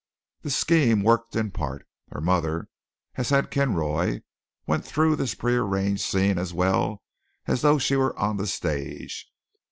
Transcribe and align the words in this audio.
The 0.41 0.49
scheme 0.49 1.03
worked 1.03 1.35
in 1.35 1.51
part. 1.51 1.87
Her 2.09 2.21
mother, 2.21 2.69
as 3.17 3.29
had 3.29 3.51
Kinroy, 3.51 4.21
went 4.65 4.83
through 4.83 5.15
this 5.15 5.35
prearranged 5.35 6.01
scene 6.01 6.39
as 6.39 6.55
well 6.55 7.03
as 7.45 7.61
though 7.61 7.77
she 7.77 7.95
were 7.95 8.17
on 8.17 8.37
the 8.37 8.47
stage. 8.47 9.31